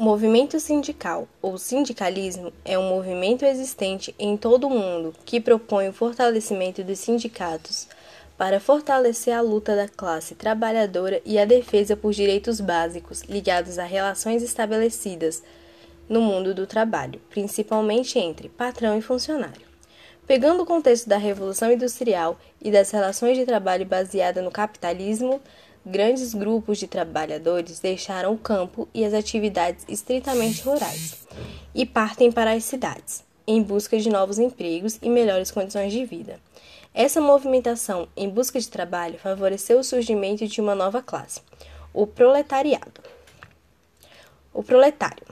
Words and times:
movimento 0.00 0.58
sindical 0.58 1.28
ou 1.42 1.58
sindicalismo 1.58 2.50
é 2.64 2.78
um 2.78 2.88
movimento 2.88 3.44
existente 3.44 4.14
em 4.18 4.34
todo 4.34 4.66
o 4.66 4.70
mundo 4.70 5.14
que 5.26 5.38
propõe 5.38 5.90
o 5.90 5.92
fortalecimento 5.92 6.82
dos 6.82 6.98
sindicatos 7.00 7.86
para 8.38 8.58
fortalecer 8.58 9.34
a 9.34 9.42
luta 9.42 9.76
da 9.76 9.86
classe 9.86 10.34
trabalhadora 10.34 11.20
e 11.22 11.38
a 11.38 11.44
defesa 11.44 11.98
por 11.98 12.14
direitos 12.14 12.62
básicos 12.62 13.20
ligados 13.28 13.78
a 13.78 13.84
relações 13.84 14.42
estabelecidas 14.42 15.42
no 16.08 16.22
mundo 16.22 16.54
do 16.54 16.66
trabalho, 16.66 17.20
principalmente 17.28 18.18
entre 18.18 18.48
patrão 18.48 18.96
e 18.96 19.02
funcionário. 19.02 19.68
Pegando 20.26 20.62
o 20.62 20.66
contexto 20.66 21.10
da 21.10 21.18
Revolução 21.18 21.70
Industrial 21.70 22.40
e 22.58 22.70
das 22.70 22.90
relações 22.90 23.36
de 23.36 23.44
trabalho 23.44 23.84
baseadas 23.84 24.42
no 24.42 24.50
capitalismo, 24.50 25.42
grandes 25.84 26.34
grupos 26.34 26.78
de 26.78 26.86
trabalhadores 26.86 27.80
deixaram 27.80 28.32
o 28.34 28.38
campo 28.38 28.88
e 28.92 29.04
as 29.04 29.14
atividades 29.14 29.84
estritamente 29.88 30.62
rurais 30.62 31.26
e 31.74 31.86
partem 31.86 32.30
para 32.30 32.52
as 32.52 32.64
cidades, 32.64 33.24
em 33.46 33.62
busca 33.62 33.98
de 33.98 34.10
novos 34.10 34.38
empregos 34.38 34.98
e 35.00 35.08
melhores 35.08 35.50
condições 35.50 35.92
de 35.92 36.04
vida. 36.04 36.40
Essa 36.92 37.20
movimentação 37.20 38.08
em 38.16 38.28
busca 38.28 38.58
de 38.58 38.68
trabalho 38.68 39.18
favoreceu 39.18 39.78
o 39.78 39.84
surgimento 39.84 40.46
de 40.46 40.60
uma 40.60 40.74
nova 40.74 41.00
classe, 41.00 41.40
o 41.94 42.06
proletariado. 42.06 43.00
O 44.52 44.62
proletário, 44.62 45.24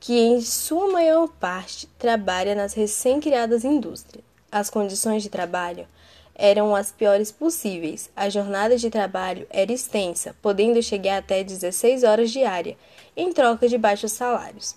que 0.00 0.18
em 0.18 0.40
sua 0.40 0.90
maior 0.90 1.28
parte 1.28 1.86
trabalha 1.98 2.54
nas 2.54 2.72
recém-criadas 2.72 3.64
indústrias. 3.64 4.24
As 4.50 4.70
condições 4.70 5.22
de 5.22 5.28
trabalho 5.28 5.86
eram 6.34 6.74
as 6.74 6.90
piores 6.90 7.30
possíveis. 7.30 8.10
A 8.16 8.28
jornada 8.28 8.76
de 8.76 8.90
trabalho 8.90 9.46
era 9.50 9.72
extensa, 9.72 10.34
podendo 10.42 10.82
chegar 10.82 11.18
até 11.18 11.44
16 11.44 12.02
horas 12.02 12.30
diária, 12.30 12.76
em 13.16 13.32
troca 13.32 13.68
de 13.68 13.78
baixos 13.78 14.12
salários. 14.12 14.74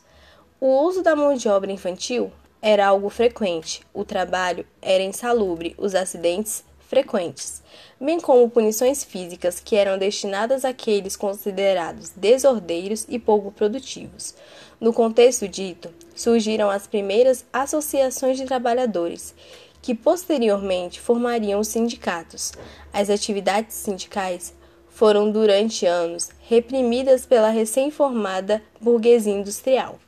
O 0.59 0.81
uso 0.81 1.01
da 1.01 1.15
mão 1.15 1.33
de 1.35 1.47
obra 1.47 1.71
infantil 1.71 2.31
era 2.61 2.87
algo 2.87 3.09
frequente. 3.09 3.81
O 3.93 4.03
trabalho 4.03 4.65
era 4.81 5.03
insalubre, 5.03 5.75
os 5.77 5.93
acidentes 5.95 6.63
frequentes, 6.87 7.61
bem 7.99 8.17
como 8.19 8.49
punições 8.49 9.03
físicas 9.03 9.59
que 9.59 9.75
eram 9.75 9.97
destinadas 9.97 10.63
àqueles 10.63 11.17
considerados 11.17 12.11
desordeiros 12.15 13.05
e 13.09 13.19
pouco 13.19 13.51
produtivos. 13.51 14.33
No 14.79 14.93
contexto 14.93 15.47
dito, 15.47 15.93
surgiram 16.15 16.69
as 16.69 16.87
primeiras 16.87 17.45
associações 17.51 18.37
de 18.37 18.45
trabalhadores, 18.45 19.35
que 19.81 19.95
posteriormente 19.95 20.99
formariam 20.99 21.59
os 21.59 21.67
sindicatos. 21.67 22.53
As 22.91 23.09
atividades 23.09 23.75
sindicais 23.75 24.53
foram 24.89 25.31
durante 25.31 25.85
anos 25.85 26.29
reprimidas 26.41 27.25
pela 27.25 27.49
recém-formada 27.49 28.63
burguesia 28.81 29.33
industrial. 29.33 29.99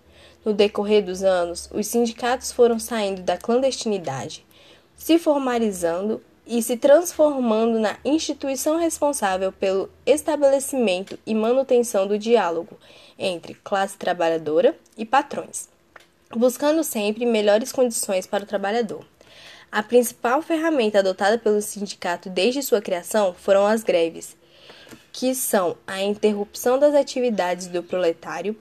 No 0.43 0.53
decorrer 0.53 1.03
dos 1.03 1.21
anos, 1.21 1.69
os 1.71 1.85
sindicatos 1.85 2.51
foram 2.51 2.79
saindo 2.79 3.21
da 3.21 3.37
clandestinidade, 3.37 4.45
se 4.97 5.19
formalizando 5.19 6.21
e 6.47 6.63
se 6.63 6.75
transformando 6.75 7.77
na 7.77 7.97
instituição 8.03 8.77
responsável 8.77 9.51
pelo 9.51 9.87
estabelecimento 10.03 11.19
e 11.23 11.35
manutenção 11.35 12.07
do 12.07 12.17
diálogo 12.17 12.75
entre 13.19 13.53
classe 13.53 13.95
trabalhadora 13.95 14.75
e 14.97 15.05
patrões, 15.05 15.69
buscando 16.35 16.83
sempre 16.83 17.27
melhores 17.27 17.71
condições 17.71 18.25
para 18.25 18.43
o 18.43 18.47
trabalhador. 18.47 19.05
A 19.71 19.83
principal 19.83 20.41
ferramenta 20.41 20.99
adotada 20.99 21.37
pelo 21.37 21.61
sindicato 21.61 22.29
desde 22.29 22.63
sua 22.63 22.81
criação 22.81 23.33
foram 23.33 23.65
as 23.67 23.83
greves, 23.83 24.35
que 25.11 25.35
são 25.35 25.77
a 25.85 26.01
interrupção 26.01 26.79
das 26.79 26.95
atividades 26.95 27.67
do 27.67 27.83
proletário, 27.83 28.55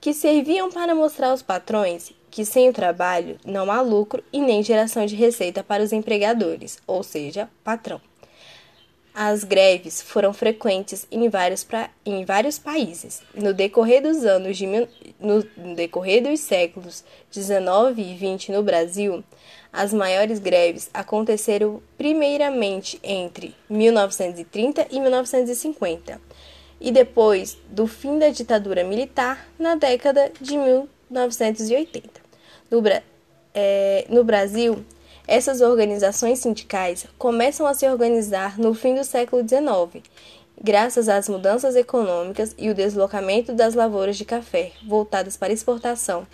que 0.00 0.12
serviam 0.12 0.70
para 0.70 0.94
mostrar 0.94 1.28
aos 1.30 1.42
patrões 1.42 2.12
que 2.30 2.44
sem 2.44 2.68
o 2.68 2.72
trabalho 2.72 3.38
não 3.44 3.70
há 3.70 3.80
lucro 3.80 4.22
e 4.32 4.40
nem 4.40 4.62
geração 4.62 5.04
de 5.04 5.16
receita 5.16 5.64
para 5.64 5.82
os 5.82 5.92
empregadores, 5.92 6.78
ou 6.86 7.02
seja, 7.02 7.48
patrão. 7.64 8.00
As 9.22 9.44
greves 9.44 10.00
foram 10.00 10.32
frequentes 10.32 11.06
em 11.12 11.28
vários, 11.28 11.62
pra, 11.62 11.90
em 12.06 12.24
vários 12.24 12.58
países. 12.58 13.20
No 13.34 13.52
decorrer 13.52 14.02
dos 14.02 14.24
anos 14.24 14.56
de, 14.56 14.66
no, 14.66 14.88
no 15.20 15.74
decorrer 15.74 16.22
dos 16.22 16.40
séculos 16.40 17.04
19 17.30 18.00
e 18.00 18.14
20 18.14 18.50
no 18.50 18.62
Brasil, 18.62 19.22
as 19.70 19.92
maiores 19.92 20.38
greves 20.38 20.88
aconteceram 20.94 21.82
primeiramente 21.98 22.98
entre 23.02 23.54
1930 23.68 24.86
e 24.90 24.98
1950, 24.98 26.18
e 26.80 26.90
depois 26.90 27.58
do 27.68 27.86
fim 27.86 28.18
da 28.18 28.30
ditadura 28.30 28.82
militar 28.82 29.46
na 29.58 29.74
década 29.74 30.32
de 30.40 30.56
1980. 30.56 32.22
No, 32.70 32.82
é, 33.52 34.06
no 34.08 34.24
Brasil, 34.24 34.82
essas 35.30 35.60
organizações 35.60 36.40
sindicais 36.40 37.06
começam 37.16 37.64
a 37.64 37.72
se 37.72 37.88
organizar 37.88 38.58
no 38.58 38.74
fim 38.74 38.96
do 38.96 39.04
século 39.04 39.46
XIX, 39.48 40.04
graças 40.60 41.08
às 41.08 41.28
mudanças 41.28 41.76
econômicas 41.76 42.52
e 42.58 42.68
o 42.68 42.74
deslocamento 42.74 43.52
das 43.52 43.74
lavouras 43.74 44.16
de 44.16 44.24
café 44.24 44.72
voltadas 44.84 45.36
para 45.36 45.52
exportação, 45.52 46.26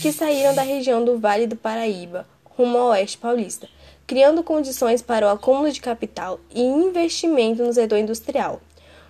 que 0.00 0.10
saíram 0.10 0.54
da 0.54 0.62
região 0.62 1.04
do 1.04 1.18
Vale 1.18 1.46
do 1.46 1.56
Paraíba 1.56 2.26
rumo 2.42 2.78
ao 2.78 2.88
oeste 2.88 3.18
paulista, 3.18 3.68
criando 4.06 4.42
condições 4.42 5.02
para 5.02 5.26
o 5.26 5.30
acúmulo 5.30 5.70
de 5.70 5.82
capital 5.82 6.40
e 6.50 6.62
investimento 6.62 7.62
no 7.62 7.74
setor 7.74 7.98
industrial. 7.98 8.62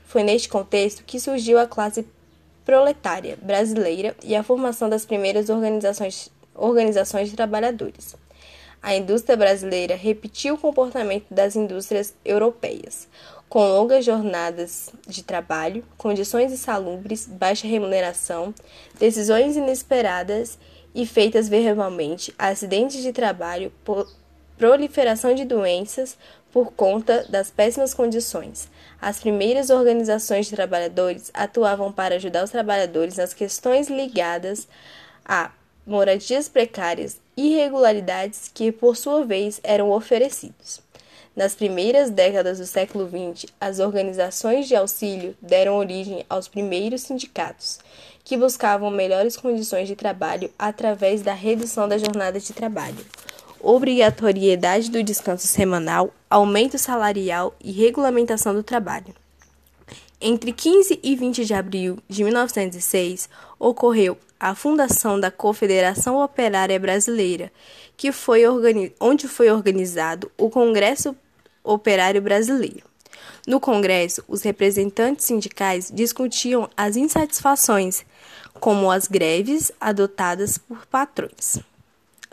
Foi 0.04 0.24
neste 0.24 0.48
contexto 0.48 1.04
que 1.06 1.20
surgiu 1.20 1.60
a 1.60 1.66
classe 1.66 2.04
proletária 2.64 3.38
brasileira 3.40 4.16
e 4.24 4.34
a 4.34 4.42
formação 4.42 4.88
das 4.88 5.06
primeiras 5.06 5.48
organizações, 5.48 6.28
organizações 6.56 7.30
de 7.30 7.36
trabalhadores 7.36 8.16
a 8.82 8.94
indústria 8.94 9.36
brasileira 9.36 9.94
repetiu 9.96 10.54
o 10.54 10.58
comportamento 10.58 11.26
das 11.30 11.56
indústrias 11.56 12.14
europeias, 12.24 13.08
com 13.48 13.60
longas 13.60 14.04
jornadas 14.04 14.90
de 15.06 15.22
trabalho, 15.22 15.84
condições 15.96 16.52
insalubres, 16.52 17.26
baixa 17.26 17.66
remuneração, 17.66 18.54
decisões 18.98 19.56
inesperadas 19.56 20.58
e 20.94 21.06
feitas 21.06 21.48
verbalmente, 21.48 22.34
acidentes 22.38 23.02
de 23.02 23.12
trabalho, 23.12 23.72
proliferação 24.56 25.34
de 25.34 25.44
doenças 25.44 26.16
por 26.52 26.72
conta 26.72 27.24
das 27.28 27.50
péssimas 27.50 27.94
condições. 27.94 28.68
As 29.00 29.20
primeiras 29.20 29.70
organizações 29.70 30.46
de 30.46 30.56
trabalhadores 30.56 31.30
atuavam 31.34 31.92
para 31.92 32.16
ajudar 32.16 32.44
os 32.44 32.50
trabalhadores 32.50 33.16
nas 33.16 33.34
questões 33.34 33.88
ligadas 33.88 34.66
a 35.24 35.52
moradias 35.86 36.48
precárias, 36.48 37.20
irregularidades 37.38 38.50
que, 38.52 38.72
por 38.72 38.96
sua 38.96 39.24
vez, 39.24 39.60
eram 39.62 39.92
oferecidos. 39.92 40.80
Nas 41.36 41.54
primeiras 41.54 42.10
décadas 42.10 42.58
do 42.58 42.66
século 42.66 43.08
XX, 43.08 43.52
as 43.60 43.78
organizações 43.78 44.66
de 44.66 44.74
auxílio 44.74 45.36
deram 45.40 45.76
origem 45.76 46.26
aos 46.28 46.48
primeiros 46.48 47.02
sindicatos, 47.02 47.78
que 48.24 48.36
buscavam 48.36 48.90
melhores 48.90 49.36
condições 49.36 49.86
de 49.86 49.94
trabalho 49.94 50.50
através 50.58 51.22
da 51.22 51.32
redução 51.32 51.88
da 51.88 51.96
jornada 51.96 52.40
de 52.40 52.52
trabalho, 52.52 53.06
obrigatoriedade 53.60 54.90
do 54.90 55.00
descanso 55.00 55.46
semanal, 55.46 56.12
aumento 56.28 56.76
salarial 56.76 57.54
e 57.62 57.70
regulamentação 57.70 58.52
do 58.52 58.64
trabalho. 58.64 59.14
Entre 60.20 60.52
15 60.52 60.98
e 61.00 61.14
20 61.14 61.44
de 61.44 61.54
abril 61.54 61.98
de 62.08 62.24
1906, 62.24 63.28
ocorreu 63.60 64.18
a 64.40 64.54
fundação 64.54 65.18
da 65.18 65.30
Confederação 65.30 66.22
Operária 66.22 66.78
Brasileira, 66.78 67.52
que 67.96 68.12
foi 68.12 68.42
onde 69.00 69.26
foi 69.26 69.50
organizado 69.50 70.30
o 70.36 70.48
Congresso 70.48 71.16
Operário 71.64 72.22
Brasileiro. 72.22 72.88
No 73.46 73.58
Congresso, 73.58 74.22
os 74.28 74.42
representantes 74.42 75.24
sindicais 75.24 75.90
discutiam 75.92 76.68
as 76.76 76.96
insatisfações, 76.96 78.04
como 78.60 78.90
as 78.90 79.08
greves 79.08 79.72
adotadas 79.80 80.58
por 80.58 80.86
patrões, 80.86 81.58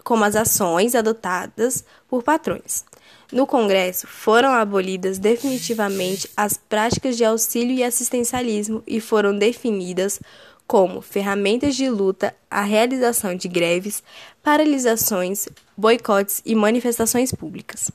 como 0.04 0.24
as 0.24 0.36
ações 0.36 0.94
adotadas 0.94 1.84
por 2.08 2.22
patrões. 2.22 2.84
No 3.32 3.48
Congresso, 3.48 4.08
foram 4.08 4.52
abolidas 4.54 5.18
definitivamente 5.18 6.30
as 6.38 6.58
práticas 6.58 7.18
de 7.18 7.26
auxílio 7.26 7.76
e 7.76 7.84
assistencialismo 7.84 8.84
e 8.86 9.02
foram 9.02 9.38
definidas 9.38 10.20
como 10.68 11.02
ferramentas 11.02 11.76
de 11.76 11.90
luta 11.90 12.36
a 12.50 12.62
realização 12.62 13.36
de 13.36 13.48
greves, 13.48 14.04
paralisações, 14.42 15.48
boicotes 15.78 16.42
e 16.46 16.56
manifestações 16.56 17.32
públicas. 17.32 17.92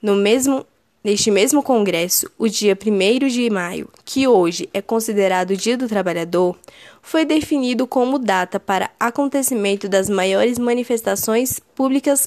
No 0.00 0.14
mesmo 0.16 0.66
Neste 1.04 1.30
mesmo 1.30 1.62
congresso, 1.62 2.30
o 2.38 2.48
dia 2.48 2.74
1 2.74 3.28
de 3.28 3.50
maio, 3.50 3.90
que 4.06 4.26
hoje 4.26 4.70
é 4.72 4.80
considerado 4.80 5.50
o 5.50 5.56
Dia 5.56 5.76
do 5.76 5.86
Trabalhador, 5.86 6.56
foi 7.02 7.26
definido 7.26 7.86
como 7.86 8.18
data 8.18 8.58
para 8.58 8.90
acontecimento 8.98 9.86
das 9.86 10.08
maiores 10.08 10.58
manifestações 10.58 11.60
públicas 11.74 12.26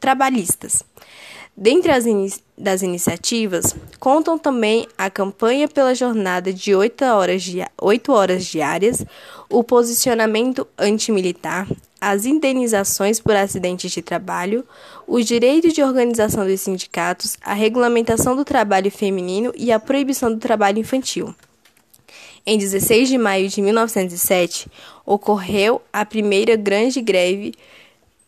trabalhistas. 0.00 0.82
Dentre 1.58 1.90
as 1.90 2.04
in 2.04 2.28
das 2.58 2.82
iniciativas, 2.82 3.74
contam 3.98 4.38
também 4.38 4.86
a 4.98 5.08
campanha 5.08 5.66
pela 5.66 5.94
jornada 5.94 6.52
de 6.52 6.74
8 6.74 7.02
horas, 7.06 7.42
di 7.42 7.64
8 7.80 8.12
horas 8.12 8.44
diárias, 8.44 9.02
o 9.48 9.64
posicionamento 9.64 10.66
antimilitar, 10.78 11.66
as 11.98 12.26
indenizações 12.26 13.20
por 13.20 13.34
acidentes 13.34 13.90
de 13.90 14.02
trabalho, 14.02 14.66
os 15.06 15.24
direitos 15.24 15.72
de 15.72 15.82
organização 15.82 16.46
dos 16.46 16.60
sindicatos, 16.60 17.38
a 17.40 17.54
regulamentação 17.54 18.36
do 18.36 18.44
trabalho 18.44 18.90
feminino 18.90 19.50
e 19.56 19.72
a 19.72 19.80
proibição 19.80 20.30
do 20.30 20.38
trabalho 20.38 20.78
infantil. 20.78 21.34
Em 22.44 22.58
16 22.58 23.08
de 23.08 23.16
maio 23.16 23.48
de 23.48 23.62
1907, 23.62 24.68
ocorreu 25.06 25.80
a 25.90 26.04
primeira 26.04 26.54
grande 26.54 27.00
greve 27.00 27.54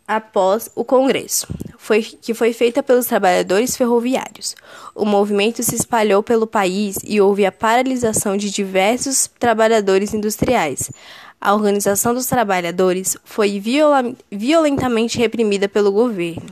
após 0.09 0.71
o 0.75 0.83
Congresso, 0.83 1.47
foi, 1.77 2.03
que 2.03 2.33
foi 2.33 2.55
feita 2.55 2.83
pelos 2.83 3.05
trabalhadores 3.05 3.77
ferroviários. 3.77 4.57
O 4.95 5.05
movimento 5.05 5.63
se 5.63 5.75
espalhou 5.75 6.23
pelo 6.23 6.47
país 6.47 6.97
e 7.05 7.21
houve 7.21 7.45
a 7.45 7.53
paralisação 7.53 8.35
de 8.35 8.51
diversos 8.51 9.29
trabalhadores 9.39 10.15
industriais. 10.15 10.91
A 11.39 11.55
organização 11.55 12.15
dos 12.15 12.27
trabalhadores 12.27 13.19
foi 13.23 13.61
viola, 13.61 14.13
violentamente 14.33 15.19
reprimida 15.19 15.69
pelo 15.69 15.93
governo. 15.93 16.49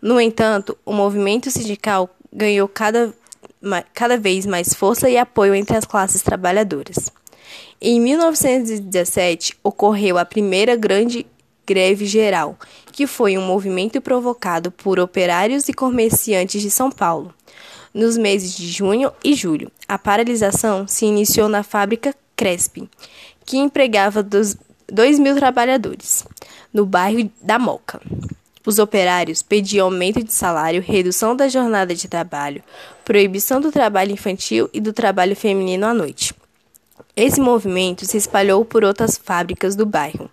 No 0.00 0.20
entanto, 0.20 0.78
o 0.86 0.92
movimento 0.92 1.50
sindical 1.50 2.08
ganhou 2.32 2.68
cada, 2.68 3.12
cada 3.92 4.16
vez 4.16 4.46
mais 4.46 4.72
força 4.72 5.10
e 5.10 5.18
apoio 5.18 5.54
entre 5.54 5.76
as 5.76 5.84
classes 5.84 6.22
trabalhadoras. 6.22 7.12
Em 7.82 8.00
1917, 8.00 9.56
ocorreu 9.62 10.16
a 10.16 10.24
primeira 10.24 10.76
grande 10.76 11.26
greve 11.70 12.04
geral, 12.04 12.58
que 12.90 13.06
foi 13.06 13.38
um 13.38 13.46
movimento 13.46 14.00
provocado 14.00 14.72
por 14.72 14.98
operários 14.98 15.68
e 15.68 15.72
comerciantes 15.72 16.60
de 16.60 16.68
São 16.68 16.90
Paulo. 16.90 17.32
Nos 17.94 18.18
meses 18.18 18.56
de 18.56 18.66
junho 18.66 19.12
e 19.22 19.34
julho, 19.34 19.70
a 19.86 19.96
paralisação 19.96 20.88
se 20.88 21.06
iniciou 21.06 21.48
na 21.48 21.62
fábrica 21.62 22.12
Cresp, 22.34 22.88
que 23.46 23.56
empregava 23.56 24.20
2 24.20 24.56
mil 25.20 25.36
trabalhadores, 25.36 26.24
no 26.74 26.84
bairro 26.84 27.30
da 27.40 27.56
Moca. 27.56 28.00
Os 28.66 28.80
operários 28.80 29.40
pediam 29.40 29.86
aumento 29.86 30.24
de 30.24 30.32
salário, 30.32 30.82
redução 30.82 31.36
da 31.36 31.48
jornada 31.48 31.94
de 31.94 32.08
trabalho, 32.08 32.64
proibição 33.04 33.60
do 33.60 33.70
trabalho 33.70 34.10
infantil 34.10 34.68
e 34.72 34.80
do 34.80 34.92
trabalho 34.92 35.36
feminino 35.36 35.86
à 35.86 35.94
noite. 35.94 36.34
Esse 37.16 37.40
movimento 37.40 38.06
se 38.06 38.16
espalhou 38.16 38.64
por 38.64 38.84
outras 38.84 39.16
fábricas 39.16 39.76
do 39.76 39.84
bairro, 39.84 40.30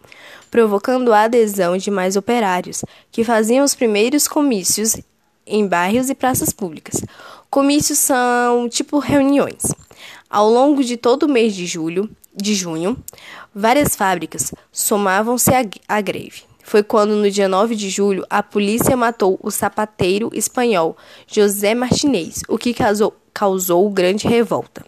provocando 0.58 1.14
a 1.14 1.26
adesão 1.26 1.78
de 1.78 1.92
mais 1.92 2.16
operários, 2.16 2.84
que 3.12 3.24
faziam 3.24 3.64
os 3.64 3.76
primeiros 3.76 4.28
comícios 4.28 4.98
em 5.46 5.68
bairros 5.68 6.10
e 6.10 6.16
praças 6.16 6.52
públicas. 6.52 7.00
Comícios 7.48 8.00
são 8.00 8.68
tipo 8.68 8.98
reuniões. 8.98 9.72
Ao 10.28 10.50
longo 10.50 10.84
de 10.84 10.98
todo 10.98 11.24
o 11.24 11.30
mês 11.30 11.54
de 11.54 11.68
julho, 11.68 12.10
de 12.36 12.56
junho, 12.56 12.98
várias 13.54 13.96
fábricas 13.96 14.52
somavam-se 14.72 15.52
à 15.88 16.02
greve. 16.02 16.42
Foi 16.64 16.82
quando, 16.82 17.16
no 17.16 17.30
dia 17.30 17.48
9 17.48 17.76
de 17.76 17.92
julho, 17.92 18.26
a 18.28 18.42
polícia 18.42 18.98
matou 18.98 19.40
o 19.44 19.52
sapateiro 19.52 20.32
espanhol 20.34 20.98
José 21.28 21.76
Martinez, 21.76 22.42
o 22.50 22.58
que 22.58 22.74
causou, 22.74 23.16
causou 23.32 23.88
grande 23.92 24.28
revolta. 24.28 24.84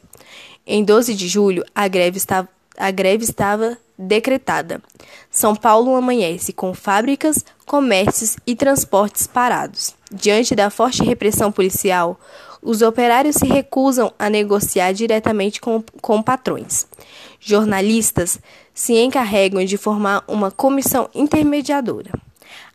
Em 0.65 0.83
12 0.83 1.13
de 1.13 1.27
julho, 1.27 1.63
a 1.75 1.87
greve 1.87 2.17
estava, 2.17 2.49
a 2.79 2.89
greve 2.89 3.25
estava 3.25 3.77
decretada. 3.97 4.81
São 5.29 5.53
Paulo 5.53 5.93
amanhece 5.93 6.53
com 6.53 6.73
fábricas, 6.73 7.43
comércios 7.65 8.37
e 8.47 8.55
transportes 8.55 9.27
parados. 9.27 9.93
Diante 10.09 10.55
da 10.55 10.69
forte 10.69 11.03
repressão 11.03 11.51
policial, 11.51 12.17
os 12.61 12.81
operários 12.81 13.35
se 13.35 13.45
recusam 13.45 14.13
a 14.17 14.29
negociar 14.29 14.93
diretamente 14.93 15.59
com, 15.59 15.83
com 16.01 16.23
patrões. 16.23 16.87
Jornalistas 17.39 18.39
se 18.73 18.93
encarregam 18.93 19.63
de 19.65 19.77
formar 19.77 20.23
uma 20.27 20.49
comissão 20.49 21.09
intermediadora. 21.13 22.11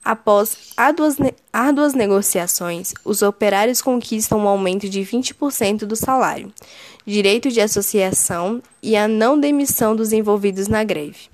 Após 0.05 0.73
árduas, 0.77 1.17
árduas 1.51 1.95
negociações, 1.95 2.93
os 3.05 3.23
operários 3.23 3.81
conquistam 3.81 4.41
um 4.41 4.49
aumento 4.49 4.87
de 4.87 5.01
20% 5.01 5.87
do 5.87 5.97
salário, 5.97 6.53
direito 7.07 7.51
de 7.51 7.61
associação 7.61 8.63
e 8.83 8.97
a 8.97 9.09
não 9.09 9.41
demissão 9.41 9.97
dos 9.97 10.13
envolvidos 10.13 10.69
na 10.69 10.85
greve. 10.85 11.31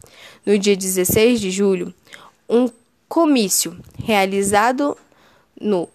No 0.47 0.57
dia 0.57 0.77
16 0.77 1.41
de 1.41 1.51
julho, 1.51 1.93
um 2.49 2.71
comício 3.09 3.77
realizado 4.05 4.97
no 5.61 5.89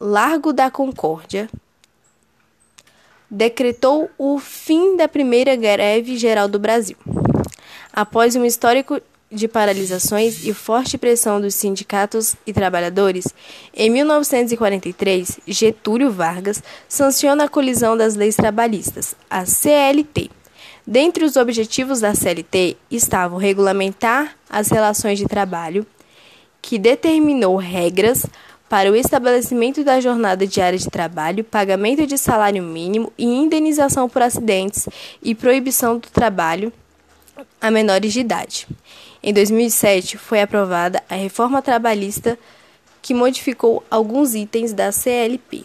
Largo 0.00 0.54
da 0.54 0.70
Concórdia 0.70 1.50
decretou 3.30 4.10
o 4.16 4.38
fim 4.38 4.96
da 4.96 5.06
primeira 5.06 5.54
greve 5.54 6.16
geral 6.16 6.48
do 6.48 6.58
Brasil. 6.58 6.96
Após 7.92 8.34
um 8.34 8.44
histórico 8.44 9.00
de 9.30 9.46
paralisações 9.46 10.44
e 10.44 10.52
forte 10.52 10.98
pressão 10.98 11.40
dos 11.40 11.54
sindicatos 11.54 12.34
e 12.44 12.52
trabalhadores, 12.52 13.28
em 13.72 13.88
1943, 13.88 15.38
Getúlio 15.46 16.10
Vargas 16.10 16.62
sanciona 16.88 17.44
a 17.44 17.48
colisão 17.48 17.96
das 17.96 18.16
leis 18.16 18.34
trabalhistas, 18.34 19.14
a 19.30 19.46
CLT. 19.46 20.30
Dentre 20.84 21.24
os 21.24 21.36
objetivos 21.36 22.00
da 22.00 22.14
CLT 22.14 22.76
estavam 22.90 23.38
regulamentar 23.38 24.36
as 24.48 24.68
relações 24.68 25.18
de 25.18 25.26
trabalho, 25.26 25.86
que 26.60 26.78
determinou 26.78 27.56
regras 27.56 28.26
para 28.68 28.90
o 28.90 28.96
estabelecimento 28.96 29.84
da 29.84 30.00
jornada 30.00 30.46
diária 30.46 30.78
de 30.78 30.90
trabalho, 30.90 31.44
pagamento 31.44 32.06
de 32.06 32.18
salário 32.18 32.62
mínimo 32.62 33.12
e 33.16 33.24
indenização 33.24 34.08
por 34.08 34.22
acidentes 34.22 34.88
e 35.22 35.34
proibição 35.34 35.98
do 35.98 36.08
trabalho 36.08 36.72
a 37.60 37.70
menores 37.70 38.12
de 38.12 38.20
idade. 38.20 38.66
Em 39.22 39.32
2007, 39.32 40.16
foi 40.16 40.40
aprovada 40.40 41.02
a 41.08 41.14
reforma 41.14 41.60
trabalhista 41.60 42.38
que 43.02 43.14
modificou 43.14 43.84
alguns 43.90 44.34
itens 44.34 44.72
da 44.72 44.92
CLP. 44.92 45.64